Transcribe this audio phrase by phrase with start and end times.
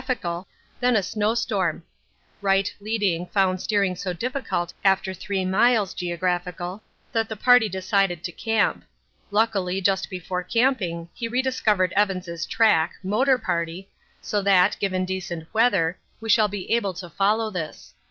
[0.79, 1.83] then a snowstorm.
[2.41, 8.31] Wright leading found steering so difficult after three miles (geo.) that the party decided to
[8.31, 8.83] camp.
[9.29, 13.89] Luckily just before camping he rediscovered Evans' track (motor party)
[14.23, 17.93] so that, given decent weather, we shall be able to follow this.